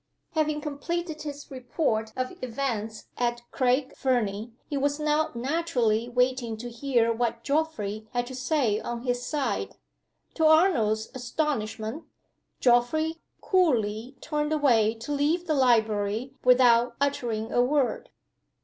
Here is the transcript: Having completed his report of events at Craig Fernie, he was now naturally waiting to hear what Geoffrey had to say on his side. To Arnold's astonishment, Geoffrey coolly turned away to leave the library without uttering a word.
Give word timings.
Having 0.31 0.61
completed 0.61 1.21
his 1.21 1.51
report 1.51 2.11
of 2.15 2.33
events 2.41 3.05
at 3.19 3.43
Craig 3.51 3.95
Fernie, 3.95 4.51
he 4.65 4.75
was 4.75 4.99
now 4.99 5.29
naturally 5.35 6.09
waiting 6.09 6.57
to 6.57 6.71
hear 6.71 7.13
what 7.13 7.43
Geoffrey 7.43 8.07
had 8.11 8.25
to 8.25 8.33
say 8.33 8.79
on 8.79 9.03
his 9.03 9.23
side. 9.23 9.75
To 10.33 10.47
Arnold's 10.47 11.11
astonishment, 11.13 12.05
Geoffrey 12.59 13.19
coolly 13.41 14.15
turned 14.21 14.51
away 14.51 14.95
to 14.95 15.11
leave 15.11 15.45
the 15.45 15.53
library 15.53 16.33
without 16.43 16.95
uttering 16.99 17.51
a 17.51 17.61
word. 17.63 18.09